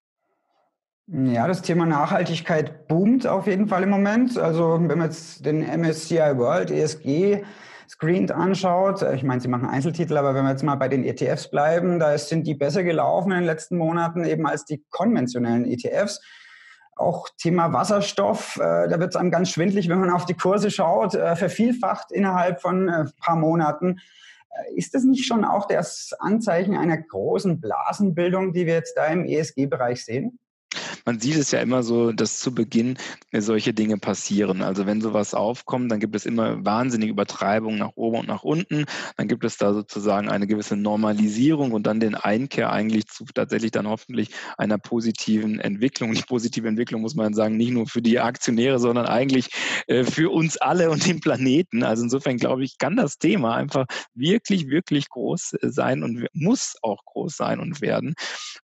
[1.07, 4.39] Ja, das Thema Nachhaltigkeit boomt auf jeden Fall im Moment.
[4.39, 7.43] Also wenn man jetzt den MSCI World ESG
[7.87, 11.51] screened anschaut, ich meine, sie machen Einzeltitel, aber wenn wir jetzt mal bei den ETFs
[11.51, 16.21] bleiben, da sind die besser gelaufen in den letzten Monaten eben als die konventionellen ETFs.
[16.95, 20.71] Auch Thema Wasserstoff, äh, da wird es einem ganz schwindlig, wenn man auf die Kurse
[20.71, 23.99] schaut, äh, vervielfacht innerhalb von ein äh, paar Monaten.
[24.49, 29.05] Äh, ist das nicht schon auch das Anzeichen einer großen Blasenbildung, die wir jetzt da
[29.05, 30.39] im ESG-Bereich sehen?
[31.05, 32.97] Man sieht es ja immer so, dass zu Beginn
[33.31, 34.61] solche Dinge passieren.
[34.61, 38.85] Also wenn sowas aufkommt, dann gibt es immer wahnsinnige Übertreibungen nach oben und nach unten.
[39.17, 43.71] Dann gibt es da sozusagen eine gewisse Normalisierung und dann den Einkehr eigentlich zu tatsächlich
[43.71, 46.13] dann hoffentlich einer positiven Entwicklung.
[46.13, 49.49] Die positive Entwicklung muss man sagen, nicht nur für die Aktionäre, sondern eigentlich
[49.87, 51.83] äh, für uns alle und den Planeten.
[51.83, 56.75] Also insofern glaube ich, kann das Thema einfach wirklich, wirklich groß äh, sein und muss
[56.81, 58.15] auch groß sein und werden.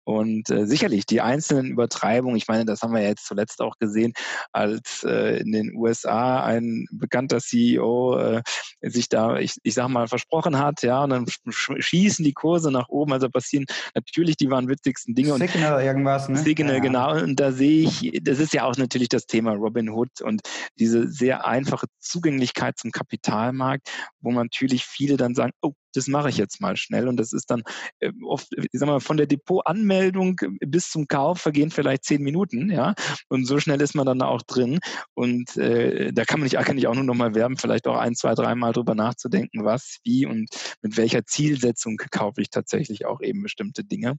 [0.03, 4.13] Und äh, sicherlich die einzelnen Übertreibungen, ich meine, das haben wir jetzt zuletzt auch gesehen,
[4.51, 8.41] als äh, in den USA ein bekannter CEO äh,
[8.81, 12.89] sich da, ich, ich sag mal, versprochen hat, ja, und dann schießen die Kurse nach
[12.89, 13.13] oben.
[13.13, 13.65] Also passieren
[13.95, 15.33] natürlich die wahnwitzigsten Dinge.
[15.37, 16.37] Signal und, irgendwas, ne?
[16.37, 16.79] Signal, ja.
[16.79, 17.13] genau.
[17.13, 20.41] Und da sehe ich, das ist ja auch natürlich das Thema Robin Hood und
[20.77, 23.89] diese sehr einfache Zugänglichkeit zum Kapitalmarkt,
[24.21, 27.07] wo natürlich viele dann sagen, oh, das mache ich jetzt mal schnell.
[27.07, 27.63] Und das ist dann
[27.99, 32.71] äh, oft, ich sag mal, von der Depotanmeldung bis zum Kauf vergehen vielleicht zehn Minuten,
[32.71, 32.93] ja.
[33.29, 34.79] Und so schnell ist man dann auch drin.
[35.13, 37.97] Und äh, da kann man nicht, kann ich auch nur noch mal werben, vielleicht auch
[37.97, 40.49] ein, zwei, dreimal drüber nachzudenken, was, wie und
[40.81, 44.17] mit welcher Zielsetzung kaufe ich tatsächlich auch eben bestimmte Dinge.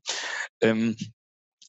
[0.61, 0.96] Ähm,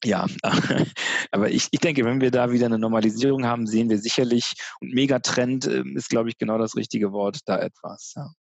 [0.04, 0.26] ja,
[1.30, 4.92] aber ich, ich denke, wenn wir da wieder eine Normalisierung haben, sehen wir sicherlich, und
[4.92, 8.14] Megatrend äh, ist, glaube ich, genau das richtige Wort, da etwas.
[8.16, 8.32] Ja.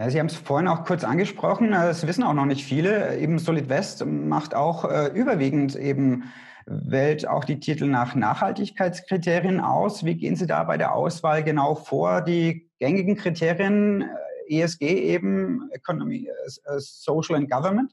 [0.00, 3.18] Ja, Sie haben es vorhin auch kurz angesprochen, das wissen auch noch nicht viele.
[3.18, 6.24] Eben Solid West macht auch äh, überwiegend eben
[6.64, 10.02] wählt auch die Titel nach Nachhaltigkeitskriterien aus.
[10.06, 12.22] Wie gehen Sie da bei der Auswahl genau vor?
[12.22, 14.08] Die gängigen Kriterien,
[14.48, 17.92] äh, ESG eben, Economy, äh, Social and Government?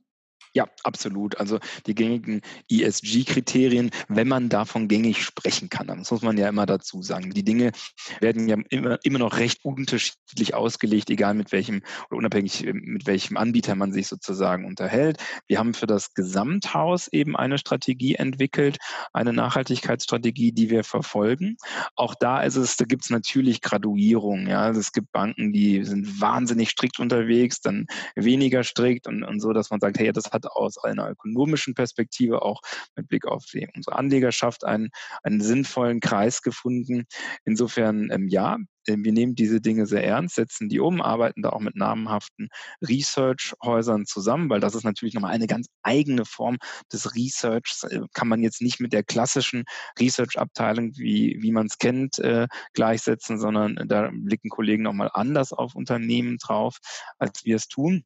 [0.57, 1.37] Ja, absolut.
[1.37, 6.65] Also die gängigen ESG-Kriterien, wenn man davon gängig sprechen kann, das muss man ja immer
[6.65, 7.29] dazu sagen.
[7.29, 7.73] Die Dinge
[8.21, 13.05] werden ja immer, immer noch recht unterschiedlich ausgelegt, egal mit welchem oder unabhängig äh, mit
[13.05, 15.19] welchem Anbieter man sich sozusagen unterhält.
[15.45, 18.77] Wir haben für das Gesamthaus eben eine Strategie entwickelt,
[19.13, 21.57] eine Nachhaltigkeitsstrategie, die wir verfolgen.
[21.95, 24.47] Auch da ist es, da gibt es natürlich Graduierungen.
[24.47, 29.39] Ja, also es gibt Banken, die sind wahnsinnig strikt unterwegs, dann weniger strikt und, und
[29.39, 32.62] so, dass man sagt, hey, das hat aus einer ökonomischen Perspektive auch
[32.95, 34.89] mit Blick auf die, unsere Anlegerschaft einen,
[35.23, 37.05] einen sinnvollen Kreis gefunden.
[37.45, 38.57] Insofern, ähm, ja,
[38.88, 42.49] ähm, wir nehmen diese Dinge sehr ernst, setzen die um, arbeiten da auch mit namhaften
[42.81, 46.57] Research-Häusern zusammen, weil das ist natürlich nochmal eine ganz eigene Form
[46.91, 47.83] des Researchs.
[47.83, 49.65] Äh, kann man jetzt nicht mit der klassischen
[49.99, 55.75] Research-Abteilung, wie, wie man es kennt, äh, gleichsetzen, sondern da blicken Kollegen nochmal anders auf
[55.75, 56.77] Unternehmen drauf,
[57.19, 58.03] als wir es tun.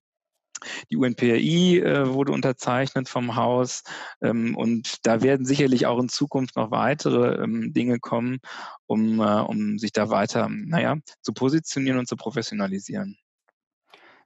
[0.89, 3.84] Die UNPRI äh, wurde unterzeichnet vom Haus
[4.21, 8.39] ähm, und da werden sicherlich auch in Zukunft noch weitere ähm, Dinge kommen,
[8.88, 13.17] um, äh, um sich da weiter, naja, zu positionieren und zu professionalisieren.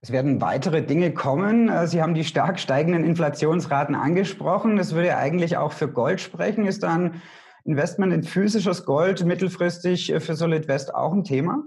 [0.01, 1.67] Es werden weitere Dinge kommen.
[1.67, 4.77] Äh, Sie haben die stark steigenden Inflationsraten angesprochen.
[4.77, 6.67] Das würde eigentlich auch für Gold sprechen.
[6.67, 7.21] Ist dann
[7.63, 11.63] Investment in physisches Gold mittelfristig äh, für Solid West auch ein Thema?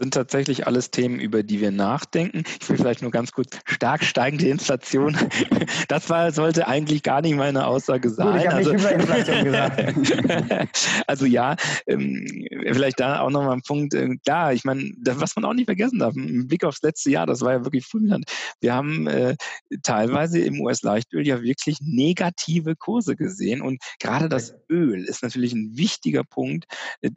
[0.00, 2.42] Sind tatsächlich alles Themen, über die wir nachdenken.
[2.60, 5.16] Ich will vielleicht nur ganz kurz, stark steigende Inflation.
[5.88, 8.32] Das war, sollte eigentlich gar nicht meine Aussage sein.
[8.32, 10.88] Gut, ich also, nicht über Inflation gesagt.
[11.06, 13.94] also ja, ähm, vielleicht da auch nochmal ein Punkt.
[13.94, 17.26] Äh, klar, ich meine, was man auch nicht vergessen darf, im Blick aufs letzte Jahr,
[17.26, 18.24] das war ja wirklich fulminant.
[18.60, 19.36] Wir haben äh,
[19.82, 25.76] teilweise im US-Leichtöl ja wirklich negative Kurse gesehen und gerade das Öl ist natürlich ein
[25.76, 26.66] wichtiger Punkt,
[27.00, 27.10] äh,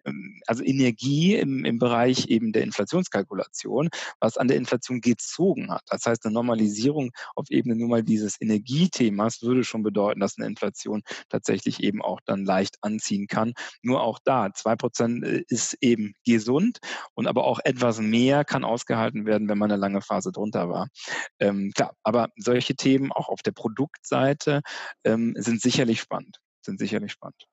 [0.47, 5.83] also Energie im, im Bereich eben der Inflationskalkulation, was an der Inflation gezogen hat.
[5.87, 10.47] Das heißt, eine Normalisierung auf Ebene nur mal dieses Energiethemas würde schon bedeuten, dass eine
[10.47, 13.53] Inflation tatsächlich eben auch dann leicht anziehen kann.
[13.81, 16.79] Nur auch da, zwei Prozent äh, ist eben gesund
[17.13, 20.87] und aber auch etwas mehr kann ausgehalten werden, wenn man eine lange Phase drunter war.
[21.39, 24.61] Ähm, klar, aber solche Themen auch auf der Produktseite
[25.03, 27.47] ähm, sind sicherlich spannend, sind sicherlich spannend.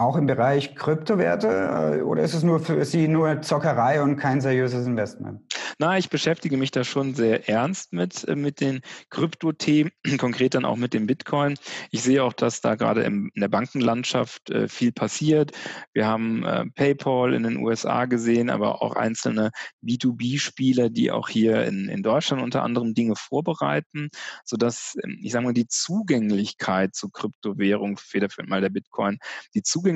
[0.00, 4.40] Auch im Bereich Kryptowerte äh, oder ist es nur für Sie nur Zockerei und kein
[4.40, 5.42] seriöses Investment?
[5.78, 10.64] Na, ich beschäftige mich da schon sehr ernst mit, äh, mit den Kryptothemen, konkret dann
[10.64, 11.58] auch mit dem Bitcoin.
[11.90, 15.52] Ich sehe auch, dass da gerade in der Bankenlandschaft äh, viel passiert.
[15.92, 19.50] Wir haben PayPal in den USA gesehen, aber auch einzelne
[19.84, 24.08] B2B-Spieler, die auch hier in, in Deutschland unter anderem Dinge vorbereiten,
[24.44, 29.18] sodass, ähm, ich sage mal, die Zugänglichkeit zu Kryptowährung, federführend mal der Bitcoin,
[29.54, 29.89] die Zugänglichkeit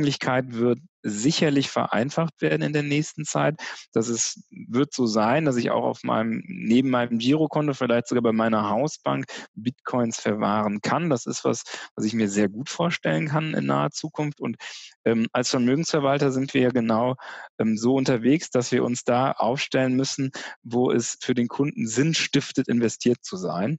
[0.54, 3.60] wird sicherlich vereinfacht werden in der nächsten Zeit.
[3.92, 8.22] Das ist, wird so sein, dass ich auch auf meinem, neben meinem Girokonto, vielleicht sogar
[8.22, 11.10] bei meiner Hausbank Bitcoins verwahren kann.
[11.10, 11.62] Das ist was,
[11.94, 14.40] was ich mir sehr gut vorstellen kann in naher Zukunft.
[14.40, 14.56] Und
[15.04, 17.16] ähm, als Vermögensverwalter sind wir ja genau
[17.58, 20.30] ähm, so unterwegs, dass wir uns da aufstellen müssen,
[20.62, 23.78] wo es für den Kunden Sinn stiftet, investiert zu sein.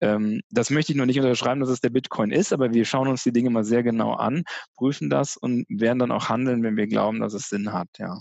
[0.00, 3.08] Ähm, das möchte ich noch nicht unterschreiben, dass es der Bitcoin ist, aber wir schauen
[3.08, 4.44] uns die Dinge mal sehr genau an,
[4.76, 8.20] prüfen das und werden dann auch handeln, wenn wir glauben, dass es Sinn hat, ja.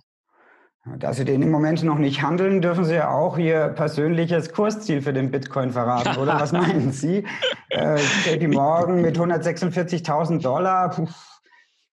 [0.99, 5.01] Da Sie den im Moment noch nicht handeln, dürfen Sie ja auch Ihr persönliches Kursziel
[5.01, 6.39] für den Bitcoin verraten, oder?
[6.39, 7.25] Was meinen Sie?
[7.69, 11.07] Äh, JP Morgan mit 146.000 Dollar, puh,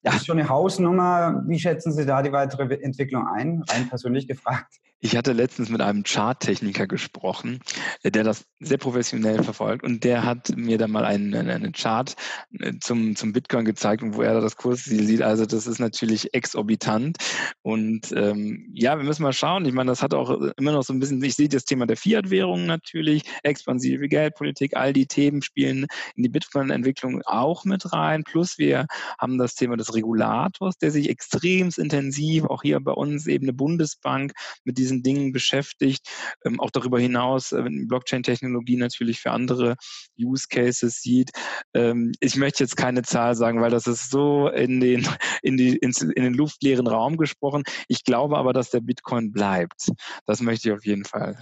[0.04, 1.42] das ist schon eine Hausnummer.
[1.46, 3.62] Wie schätzen Sie da die weitere Entwicklung ein?
[3.68, 4.74] Rein persönlich gefragt.
[5.00, 7.60] Ich hatte letztens mit einem Charttechniker gesprochen,
[8.02, 12.14] äh, der das sehr professionell verfolgt und der hat mir dann mal einen, einen Chart
[12.58, 15.20] äh, zum, zum Bitcoin gezeigt und wo er das Kursziel sieht.
[15.20, 17.18] Also das ist natürlich exorbitant
[17.62, 19.66] und ähm, ja, wir müssen mal schauen.
[19.66, 21.96] Ich meine, das hat auch immer noch so ein bisschen, ich sehe das Thema der
[21.96, 28.24] Fiat-Währung natürlich, expansive Geldpolitik, all die Themen spielen in die Bitcoin-Entwicklung auch mit rein.
[28.24, 28.86] Plus wir
[29.18, 33.52] haben das Thema des Regulators, der sich extrem intensiv, auch hier bei uns eben eine
[33.52, 34.32] Bundesbank
[34.64, 36.08] mit diesen Dingen beschäftigt.
[36.44, 39.76] Ähm, auch darüber hinaus äh, Blockchain-Technologie natürlich für andere
[40.18, 41.30] Use Cases sieht.
[41.72, 45.08] Ähm, ich möchte jetzt keine Zahl sagen, weil das ist so in den,
[45.42, 47.62] in, die, in, in den luftleeren Raum gesprochen.
[47.88, 49.90] Ich glaube aber, dass der Bitcoin bleibt.
[50.26, 51.38] Das möchte ich auf jeden Fall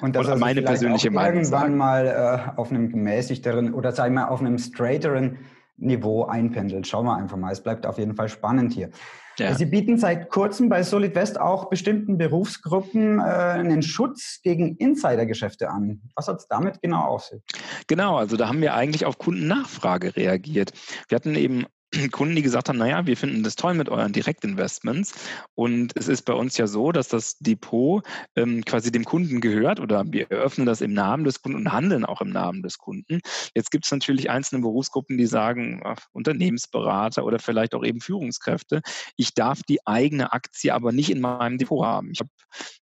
[0.00, 1.76] und das also meine persönliche Meinung irgendwann sagen.
[1.76, 5.38] mal äh, auf einem gemäßigteren oder sagen wir auf einem straighteren
[5.80, 6.86] Niveau einpendelt.
[6.86, 7.52] Schauen wir einfach mal.
[7.52, 8.90] Es bleibt auf jeden Fall spannend hier.
[9.38, 9.54] Ja.
[9.54, 15.70] Sie bieten seit kurzem bei Solid West auch bestimmten Berufsgruppen äh, einen Schutz gegen Insidergeschäfte
[15.70, 16.02] an.
[16.14, 17.42] Was hat es damit genau auf sich?
[17.86, 20.72] Genau, also da haben wir eigentlich auf Kundennachfrage reagiert.
[21.08, 21.64] Wir hatten eben
[22.12, 25.12] Kunden, die gesagt haben, naja, wir finden das toll mit euren Direktinvestments.
[25.54, 28.04] Und es ist bei uns ja so, dass das Depot
[28.36, 32.04] ähm, quasi dem Kunden gehört oder wir eröffnen das im Namen des Kunden und handeln
[32.04, 33.20] auch im Namen des Kunden.
[33.54, 38.82] Jetzt gibt es natürlich einzelne Berufsgruppen, die sagen, ach, Unternehmensberater oder vielleicht auch eben Führungskräfte,
[39.16, 42.10] ich darf die eigene Aktie aber nicht in meinem Depot haben.
[42.12, 42.30] Ich habe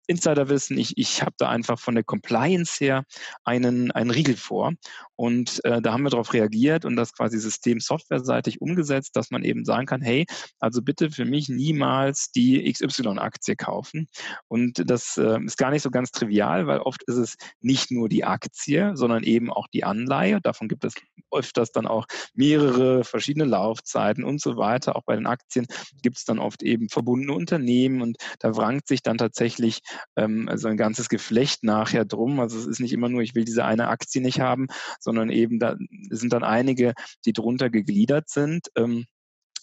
[0.06, 3.04] Insiderwissen, ich, ich habe da einfach von der Compliance her
[3.44, 4.72] einen, einen Riegel vor.
[5.18, 9.42] Und äh, da haben wir darauf reagiert und das quasi System softwareseitig umgesetzt, dass man
[9.42, 10.26] eben sagen kann, hey,
[10.60, 14.06] also bitte für mich niemals die XY-Aktie kaufen.
[14.46, 18.08] Und das äh, ist gar nicht so ganz trivial, weil oft ist es nicht nur
[18.08, 20.40] die Aktie, sondern eben auch die Anleihe.
[20.40, 20.94] Davon gibt es
[21.32, 24.94] öfters dann auch mehrere verschiedene Laufzeiten und so weiter.
[24.94, 25.66] Auch bei den Aktien
[26.00, 29.80] gibt es dann oft eben verbundene Unternehmen und da wrangt sich dann tatsächlich
[30.16, 32.38] ähm, so ein ganzes Geflecht nachher drum.
[32.38, 34.68] Also es ist nicht immer nur, ich will diese eine Aktie nicht haben,
[35.08, 35.74] sondern eben da
[36.10, 36.92] sind dann einige,
[37.24, 38.68] die drunter gegliedert sind.
[38.76, 39.06] Ähm,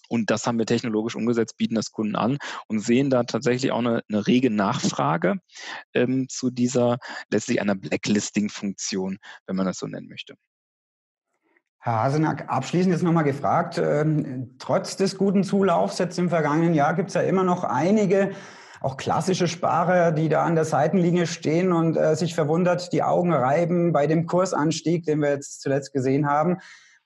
[0.10, 3.80] und das haben wir technologisch umgesetzt, bieten das Kunden an und sehen da tatsächlich auch
[3.80, 5.36] eine, eine rege Nachfrage
[5.94, 6.98] ähm, zu dieser
[7.30, 10.34] letztlich einer Blacklisting-Funktion, wenn man das so nennen möchte.
[11.80, 16.96] Herr Hasenack, abschließend jetzt nochmal gefragt, ähm, trotz des guten Zulaufs jetzt im vergangenen Jahr
[16.96, 18.32] gibt es ja immer noch einige
[18.86, 23.34] auch klassische Sparer, die da an der Seitenlinie stehen und äh, sich verwundert die Augen
[23.34, 26.58] reiben bei dem Kursanstieg, den wir jetzt zuletzt gesehen haben.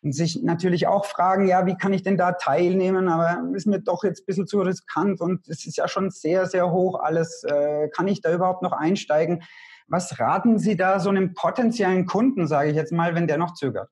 [0.01, 3.07] Und sich natürlich auch fragen, ja, wie kann ich denn da teilnehmen?
[3.07, 6.45] Aber ist mir doch jetzt ein bisschen zu riskant und es ist ja schon sehr,
[6.45, 7.43] sehr hoch alles.
[7.43, 9.43] Äh, kann ich da überhaupt noch einsteigen?
[9.87, 13.53] Was raten Sie da so einem potenziellen Kunden, sage ich jetzt mal, wenn der noch
[13.53, 13.89] zögert?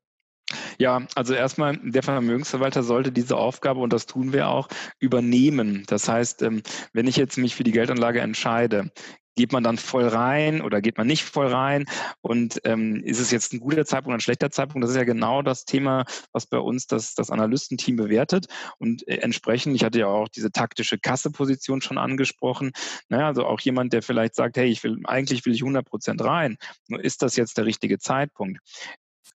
[0.79, 4.67] Ja, also erstmal, der Vermögensverwalter sollte diese Aufgabe, und das tun wir auch,
[4.99, 5.83] übernehmen.
[5.87, 6.61] Das heißt, ähm,
[6.93, 8.91] wenn ich jetzt mich für die Geldanlage entscheide,
[9.37, 11.85] geht man dann voll rein oder geht man nicht voll rein?
[12.21, 14.83] Und ähm, ist es jetzt ein guter Zeitpunkt oder ein schlechter Zeitpunkt?
[14.83, 18.47] Das ist ja genau das Thema, was bei uns das, das Analystenteam bewertet.
[18.79, 22.71] Und äh, entsprechend, ich hatte ja auch diese taktische Kasseposition schon angesprochen.
[23.09, 26.23] Naja, also auch jemand, der vielleicht sagt, hey, ich will, eigentlich will ich 100 Prozent
[26.23, 26.57] rein.
[26.87, 28.59] Nur ist das jetzt der richtige Zeitpunkt?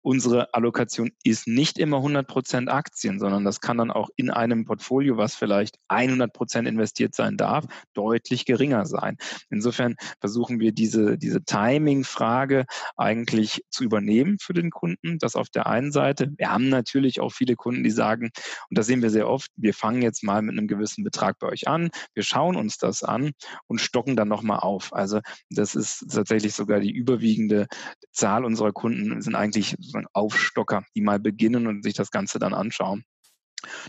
[0.02, 5.18] Unsere Allokation ist nicht immer 100% Aktien, sondern das kann dann auch in einem Portfolio,
[5.18, 9.18] was vielleicht 100% investiert sein darf, deutlich geringer sein.
[9.50, 15.18] Insofern versuchen wir diese, diese Timing-Frage eigentlich zu übernehmen für den Kunden.
[15.20, 16.32] Das auf der einen Seite.
[16.38, 18.32] Wir haben natürlich auch viele Kunden, die sagen,
[18.70, 21.48] und das sehen wir sehr oft, wir fangen jetzt mal mit einem gewissen Betrag bei
[21.48, 23.32] euch an, wir schauen uns das an
[23.68, 24.94] und stocken dann nochmal auf.
[24.94, 27.68] Also das ist tatsächlich sogar die überwiegende
[28.12, 32.54] Zahl unserer Kunden sind eigentlich sozusagen Aufstocker, die mal beginnen und sich das Ganze dann
[32.54, 33.04] anschauen.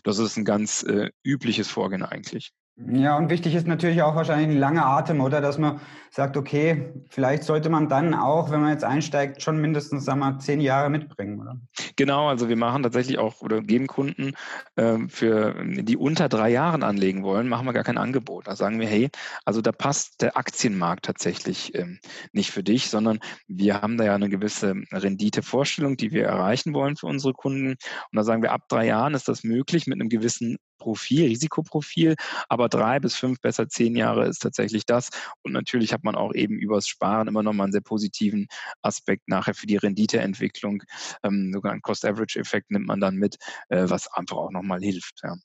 [0.03, 2.53] Das ist ein ganz äh, übliches Vorgehen eigentlich.
[2.77, 5.43] Ja, und wichtig ist natürlich auch wahrscheinlich ein langer Atem, oder?
[5.43, 5.81] Dass man
[6.11, 10.39] sagt, okay, vielleicht sollte man dann auch, wenn man jetzt einsteigt, schon mindestens, sagen wir,
[10.39, 11.61] zehn Jahre mitbringen, oder?
[11.97, 14.33] Genau, also wir machen tatsächlich auch oder geben Kunden
[14.77, 18.47] äh, für die unter drei Jahren anlegen wollen, machen wir gar kein Angebot.
[18.47, 19.11] Da sagen wir, hey,
[19.45, 21.99] also da passt der Aktienmarkt tatsächlich ähm,
[22.33, 26.97] nicht für dich, sondern wir haben da ja eine gewisse Renditevorstellung, die wir erreichen wollen
[26.97, 27.69] für unsere Kunden.
[27.69, 27.79] Und
[28.13, 32.17] da sagen wir, ab drei Jahren ist das möglich mit einem gewissen Profil, Risikoprofil,
[32.49, 35.11] aber drei bis fünf, besser zehn Jahre ist tatsächlich das.
[35.43, 38.49] Und natürlich hat man auch eben übers Sparen immer noch mal einen sehr positiven
[38.83, 40.83] Aspekt nachher für die Renditeentwicklung.
[41.23, 43.37] Ähm, sogar einen Cost-Average-Effekt nimmt man dann mit,
[43.69, 45.21] äh, was einfach auch noch mal hilft.
[45.23, 45.37] Ja.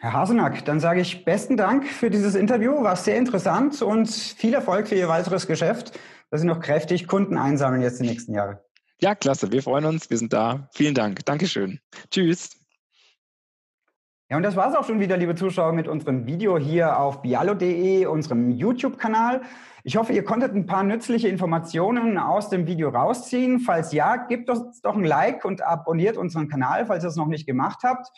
[0.00, 4.54] Herr Hasenack, dann sage ich besten Dank für dieses Interview, war sehr interessant und viel
[4.54, 5.98] Erfolg für Ihr weiteres Geschäft,
[6.30, 8.64] dass Sie noch kräftig Kunden einsammeln jetzt die nächsten Jahre.
[9.00, 9.50] Ja, klasse.
[9.50, 10.10] Wir freuen uns.
[10.10, 10.68] Wir sind da.
[10.72, 11.24] Vielen Dank.
[11.24, 11.80] Dankeschön.
[12.10, 12.57] Tschüss.
[14.30, 17.22] Ja, und das war es auch schon wieder, liebe Zuschauer, mit unserem Video hier auf
[17.22, 19.40] bialo.de, unserem YouTube-Kanal.
[19.84, 23.60] Ich hoffe, ihr konntet ein paar nützliche Informationen aus dem Video rausziehen.
[23.60, 27.26] Falls ja, gebt uns doch ein Like und abonniert unseren Kanal, falls ihr es noch
[27.26, 28.08] nicht gemacht habt.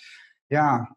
[0.49, 0.89] Ja,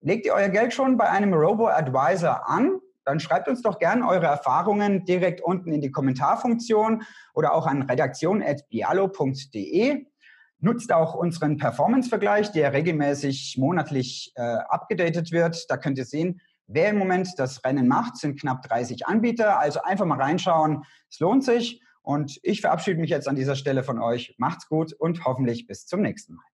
[0.00, 2.80] legt ihr euer Geld schon bei einem Robo-Advisor an?
[3.04, 7.82] Dann schreibt uns doch gerne eure Erfahrungen direkt unten in die Kommentarfunktion oder auch an
[7.82, 10.06] redaktion.bialo.de.
[10.60, 15.70] Nutzt auch unseren Performance-Vergleich, der regelmäßig monatlich äh, abgedatet wird.
[15.70, 19.58] Da könnt ihr sehen, wer im Moment das Rennen macht, sind knapp 30 Anbieter.
[19.58, 21.82] Also einfach mal reinschauen, es lohnt sich.
[22.02, 24.34] Und ich verabschiede mich jetzt an dieser Stelle von euch.
[24.38, 26.49] Macht's gut und hoffentlich bis zum nächsten Mal.